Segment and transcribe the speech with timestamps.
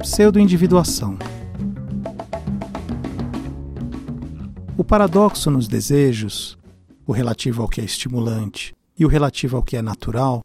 [0.00, 1.18] Pseudo-individuação.
[4.74, 6.58] O paradoxo nos desejos,
[7.06, 10.42] o relativo ao que é estimulante e o relativo ao que é natural,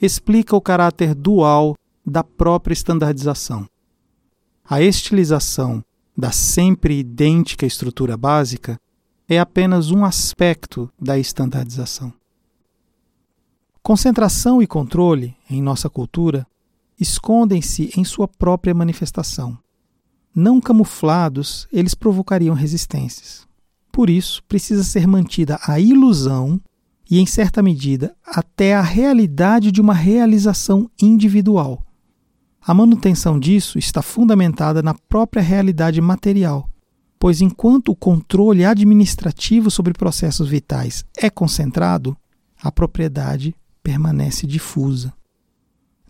[0.00, 1.74] explica o caráter dual
[2.04, 3.66] da própria estandardização.
[4.62, 5.82] A estilização
[6.14, 8.78] da sempre idêntica estrutura básica
[9.26, 12.12] é apenas um aspecto da estandardização.
[13.82, 16.46] Concentração e controle, em nossa cultura,
[17.02, 19.58] escondem-se em sua própria manifestação.
[20.34, 23.46] Não camuflados, eles provocariam resistências.
[23.92, 26.58] Por isso, precisa ser mantida a ilusão
[27.10, 31.84] e, em certa medida, até a realidade de uma realização individual.
[32.64, 36.70] A manutenção disso está fundamentada na própria realidade material,
[37.18, 42.16] pois enquanto o controle administrativo sobre processos vitais é concentrado,
[42.62, 45.12] a propriedade permanece difusa.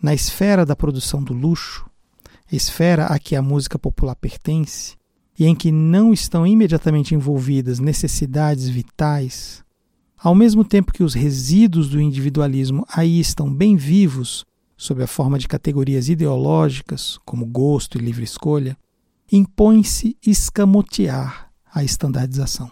[0.03, 1.89] Na esfera da produção do luxo,
[2.51, 4.97] esfera a que a música popular pertence,
[5.39, 9.63] e em que não estão imediatamente envolvidas necessidades vitais,
[10.17, 15.39] ao mesmo tempo que os resíduos do individualismo aí estão bem vivos, sob a forma
[15.39, 18.77] de categorias ideológicas, como gosto e livre escolha,
[19.31, 22.69] impõe-se escamotear a estandardização.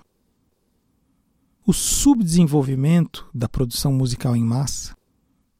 [1.65, 4.93] O subdesenvolvimento da produção musical em massa,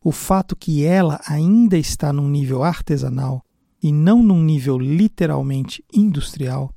[0.04, 3.44] o fato que ela ainda está num nível artesanal
[3.82, 6.74] e não num nível literalmente industrial,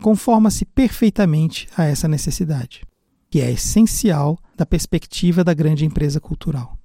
[0.00, 2.82] conforma-se perfeitamente a essa necessidade,
[3.30, 6.76] que é essencial da perspectiva da grande empresa cultural.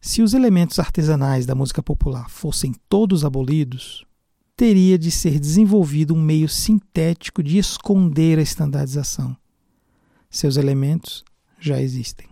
[0.00, 4.06] Se os elementos artesanais da música popular fossem todos abolidos,
[4.56, 9.36] teria de ser desenvolvido um meio sintético de esconder a estandardização.
[10.30, 11.24] Seus elementos
[11.60, 12.28] já existem.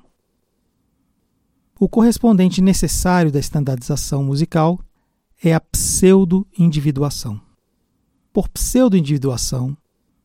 [1.78, 4.80] O correspondente necessário da estandardização musical
[5.44, 7.38] é a pseudo-individuação.
[8.32, 9.76] Por pseudo-individuação,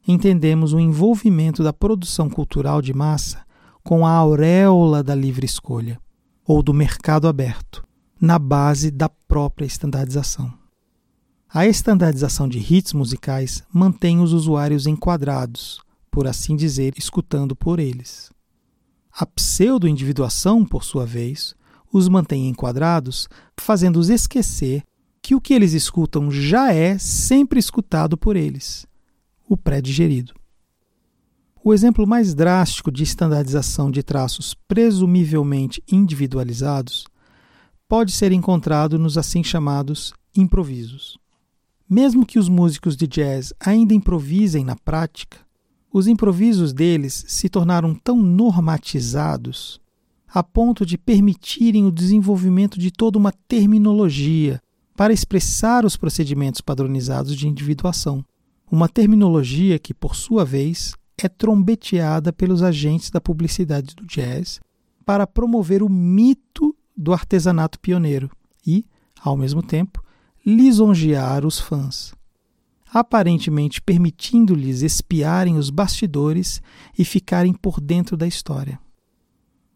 [0.08, 3.46] entendemos o envolvimento da produção cultural de massa
[3.84, 6.00] com a auréola da livre escolha
[6.48, 7.86] ou do mercado aberto,
[8.20, 10.54] na base da própria estandardização.
[11.54, 18.32] A estandardização de hits musicais mantém os usuários enquadrados, por assim dizer, escutando por eles.
[19.12, 21.54] A pseudo-individuação, por sua vez,
[21.92, 23.28] os mantém enquadrados,
[23.60, 24.84] fazendo-os esquecer
[25.22, 28.88] que o que eles escutam já é sempre escutado por eles
[29.52, 30.34] o pré-digerido.
[31.62, 37.06] O exemplo mais drástico de estandardização de traços presumivelmente individualizados
[37.88, 41.18] pode ser encontrado nos assim chamados improvisos.
[41.88, 45.40] Mesmo que os músicos de jazz ainda improvisem na prática,
[45.92, 49.82] os improvisos deles se tornaram tão normatizados
[50.34, 54.62] a ponto de permitirem o desenvolvimento de toda uma terminologia
[54.96, 58.24] para expressar os procedimentos padronizados de individuação,
[58.72, 64.60] uma terminologia que, por sua vez, é trombeteada pelos agentes da publicidade do jazz
[65.06, 68.30] para promover o mito do artesanato pioneiro
[68.66, 68.86] e,
[69.22, 70.02] ao mesmo tempo,
[70.46, 72.14] lisonjear os fãs,
[72.94, 76.62] aparentemente permitindo-lhes espiarem os bastidores
[76.98, 78.80] e ficarem por dentro da história.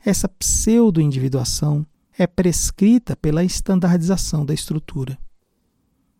[0.03, 1.85] Essa pseudo-individuação
[2.17, 5.17] é prescrita pela estandardização da estrutura.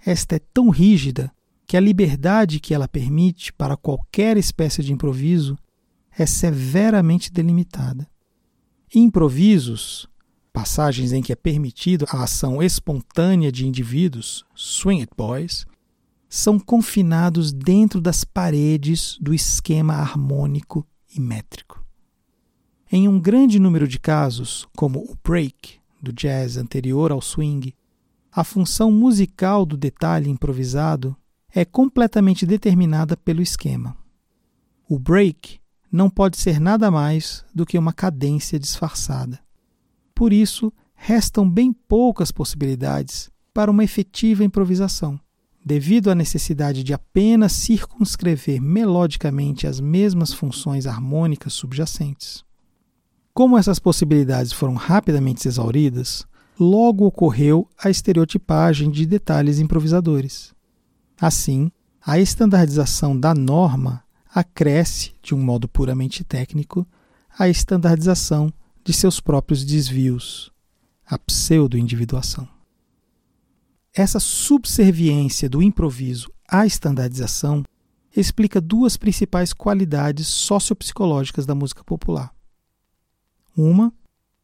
[0.06, 1.32] Esta é tão rígida
[1.68, 5.58] que a liberdade que ela permite para qualquer espécie de improviso
[6.18, 8.08] é severamente delimitada.
[8.94, 10.08] Improvisos,
[10.54, 15.66] passagens em que é permitido a ação espontânea de indivíduos, swing it boys,
[16.30, 21.84] são confinados dentro das paredes do esquema harmônico e métrico.
[22.92, 27.74] Em um grande número de casos, como o break do jazz anterior ao swing,
[28.32, 31.16] a função musical do detalhe improvisado
[31.54, 33.98] é completamente determinada pelo esquema.
[34.88, 35.60] O break
[35.92, 39.40] não pode ser nada mais do que uma cadência disfarçada.
[40.14, 45.20] Por isso, restam bem poucas possibilidades para uma efetiva improvisação,
[45.66, 52.46] devido à necessidade de apenas circunscrever melodicamente as mesmas funções harmônicas subjacentes.
[53.34, 56.24] Como essas possibilidades foram rapidamente exauridas,
[56.60, 60.54] logo ocorreu a estereotipagem de detalhes improvisadores.
[61.20, 61.72] Assim,
[62.06, 64.04] a estandardização da norma
[64.34, 66.86] acresce, de um modo puramente técnico,
[67.38, 68.54] a estandardização
[68.84, 70.52] de seus próprios desvios,
[71.08, 72.48] a pseudo-individuação.
[73.96, 77.64] Essa subserviência do improviso à estandardização
[78.16, 82.34] explica duas principais qualidades sociopsicológicas da música popular.
[83.56, 83.94] Uma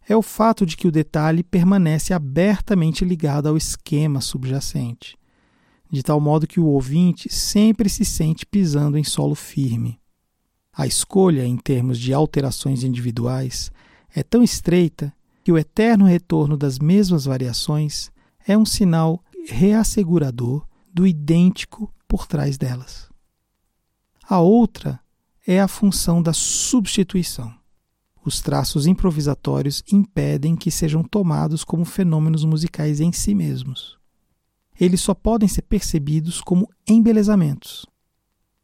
[0.07, 5.19] é o fato de que o detalhe permanece abertamente ligado ao esquema subjacente
[5.92, 10.00] de tal modo que o ouvinte sempre se sente pisando em solo firme.
[10.71, 13.69] A escolha, em termos de alterações individuais,
[14.15, 15.13] é tão estreita
[15.44, 18.09] que o eterno retorno das mesmas variações
[18.47, 23.10] é um sinal reassegurador do idêntico por trás delas.
[24.28, 25.00] A outra
[25.46, 27.54] é a função da substituição.
[28.24, 33.98] Os traços improvisatórios impedem que sejam tomados como fenômenos musicais em si mesmos.
[34.80, 37.86] Eles só podem ser percebidos como embelezamentos.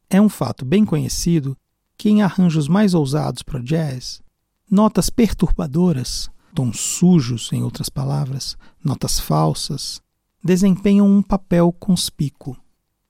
[0.09, 1.57] É um fato bem conhecido
[1.97, 4.21] que em arranjos mais ousados para o jazz,
[4.69, 10.01] notas perturbadoras, tons sujos, em outras palavras, notas falsas,
[10.47, 12.55] desempenham um papel conspícuo.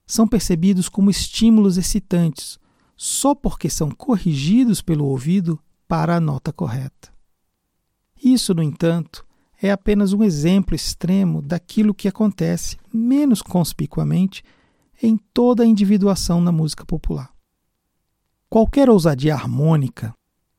[0.04, 2.58] São percebidos como estímulos excitantes,
[2.96, 5.56] só porque são corrigidos pelo ouvido
[5.86, 7.12] para a nota correta.
[8.22, 9.24] Isso, no entanto,
[9.62, 14.42] é apenas um exemplo extremo daquilo que acontece, menos conspicuamente,
[15.00, 17.32] em toda a individuação na música popular.
[18.50, 20.12] Qualquer ousadia harmônica,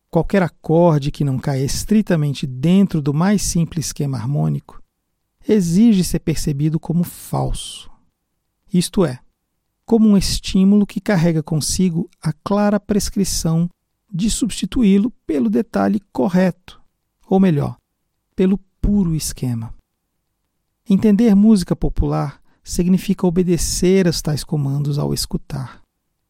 [0.10, 4.82] qualquer acorde que não caia estritamente dentro do mais simples esquema harmônico,
[5.52, 7.90] exige ser percebido como falso.
[8.72, 9.20] Isto é,
[9.84, 13.68] como um estímulo que carrega consigo a clara prescrição
[14.12, 16.80] de substituí-lo pelo detalhe correto,
[17.28, 17.78] ou melhor,
[18.36, 19.74] pelo puro esquema.
[20.88, 25.82] Entender música popular significa obedecer a tais comandos ao escutar.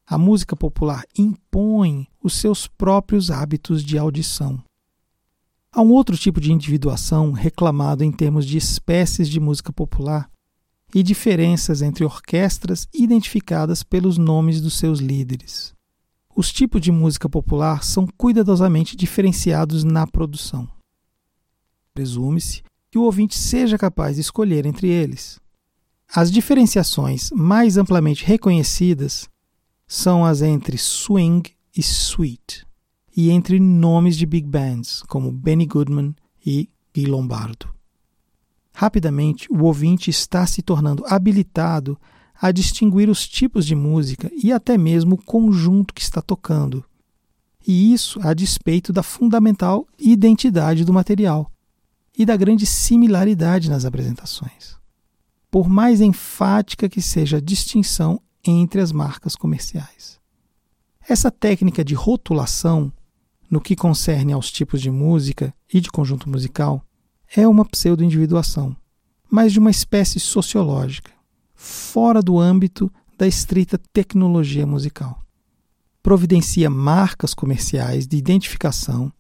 [0.06, 4.64] A música popular impõe os seus próprios hábitos de audição.
[5.72, 10.30] Há um outro tipo de individuação reclamado em termos de espécies de música popular
[10.94, 15.74] e diferenças entre orquestras identificadas pelos nomes dos seus líderes.
[16.36, 20.68] Os tipos de música popular são cuidadosamente diferenciados na produção.
[21.94, 25.40] Presume-se que o ouvinte seja capaz de escolher entre eles.
[26.12, 29.30] As diferenciações mais amplamente reconhecidas
[29.88, 32.66] são as entre swing e sweet,
[33.16, 36.16] e entre nomes de big bands como Benny Goodman
[36.46, 37.70] e Guy Lombardo.
[38.74, 42.00] Rapidamente, o ouvinte está se tornando habilitado
[42.42, 46.86] a distinguir os tipos de música e até mesmo o conjunto que está tocando.
[47.68, 51.52] E isso a despeito da fundamental identidade do material
[52.18, 54.78] e da grande similaridade nas apresentações.
[55.52, 60.20] Por mais enfática que seja a distinção entre as marcas comerciais.
[61.08, 62.94] Essa técnica de rotulação,
[63.50, 66.86] no que concerne aos tipos de música e de conjunto musical,
[67.36, 68.76] é uma pseudo-individuação,
[69.30, 71.12] mas de uma espécie sociológica
[71.60, 75.22] fora do âmbito da estrita tecnologia musical.
[76.02, 79.12] Providencia marcas comerciais de identificação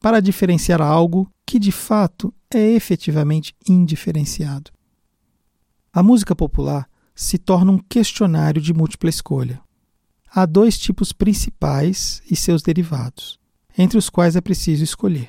[0.00, 4.72] para diferenciar algo que de fato é efetivamente indiferenciado.
[5.92, 9.62] A música popular se torna um questionário de múltipla escolha.
[10.28, 13.38] Há dois tipos principais e seus derivados,
[13.76, 15.28] entre os quais é preciso escolher.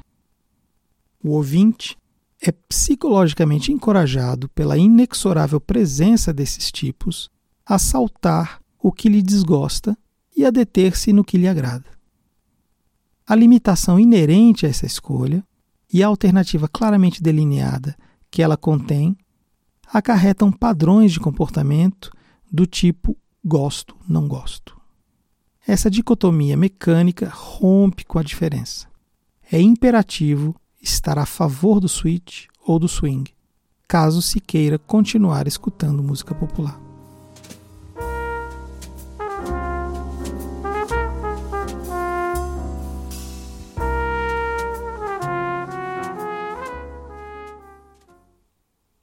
[1.24, 1.98] O ouvinte
[2.42, 7.30] é psicologicamente encorajado pela inexorável presença desses tipos
[7.66, 9.98] a saltar o que lhe desgosta
[10.38, 11.86] e a deter-se no que lhe agrada.
[13.26, 15.44] A limitação inerente a essa escolha
[15.92, 17.96] e a alternativa claramente delineada
[18.30, 19.18] que ela contém
[19.88, 22.12] acarretam padrões de comportamento
[22.52, 24.75] do tipo gosto, não gosto.
[25.68, 28.88] Essa dicotomia mecânica rompe com a diferença.
[29.52, 33.34] É imperativo estar a favor do switch ou do swing,
[33.88, 36.85] caso se queira continuar escutando música popular.